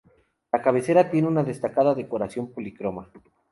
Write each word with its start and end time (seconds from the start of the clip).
La 0.51 0.63
cabecera 0.63 1.11
tiene 1.11 1.27
una 1.27 1.43
destacada 1.43 1.93
decoración 1.93 2.51
policroma. 2.51 3.11